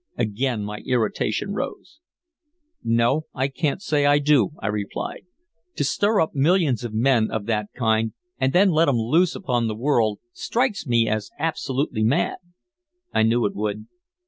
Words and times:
Again 0.17 0.63
my 0.63 0.79
irritation 0.79 1.53
rose. 1.53 1.99
"No, 2.83 3.27
I 3.35 3.47
can't 3.49 3.83
say 3.83 4.03
I 4.07 4.17
do," 4.17 4.49
I 4.59 4.65
replied. 4.65 5.27
"To 5.75 5.83
stir 5.83 6.19
up 6.21 6.33
millions 6.33 6.83
of 6.83 6.91
men 6.91 7.29
of 7.29 7.45
that 7.45 7.67
kind 7.75 8.13
and 8.39 8.51
then 8.51 8.71
let 8.71 8.89
'em 8.89 8.97
loose 8.97 9.35
upon 9.35 9.67
the 9.67 9.75
world 9.75 10.17
strikes 10.33 10.87
me 10.87 11.07
as 11.07 11.29
absolutely 11.37 12.03
mad!" 12.03 12.37
"I 13.13 13.21
knew 13.21 13.45
it 13.45 13.53
would." 13.55 13.85